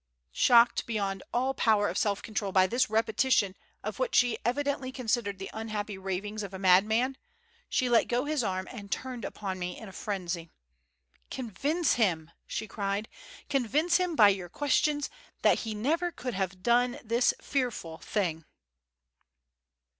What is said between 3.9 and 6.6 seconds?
what she evidently considered the unhappy ravings of a